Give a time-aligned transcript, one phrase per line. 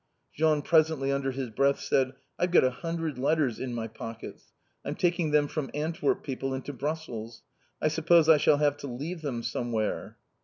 [0.33, 4.51] Jean presently under his breath, said: "I've got a hundred letters in, my pockets.
[4.83, 7.43] I'm taking them from Antwerp people into Brussels.
[7.79, 10.17] I suppose I shall have to leave them somewhere!"